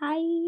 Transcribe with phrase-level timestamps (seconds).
[0.00, 0.40] Bye.